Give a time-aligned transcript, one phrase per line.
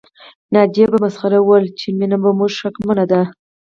[0.53, 3.21] ناجيې په مسخره وويل چې مينه په موږ شکمنه ده